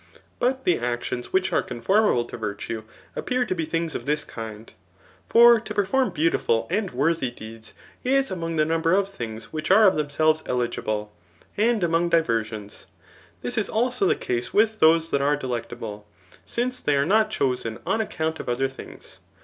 [0.39, 4.73] But the actions which are conformable to vhtue, appear to be things of thb kind;
[5.27, 6.91] for to perform beautiful and Digitized by Google CHAP.
[6.91, 7.05] Tl.
[7.05, 7.73] ETHICS.
[8.01, 11.13] 387 worthy deeds is amtog the number of things which are <^ themselves eligible;
[11.55, 12.85] and among diver^ons,
[13.43, 16.07] this is also the case with those that are delectable;
[16.47, 19.19] since they are not chosen on account of other things.